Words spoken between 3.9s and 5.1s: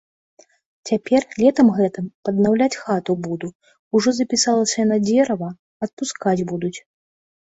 ужо запісалася на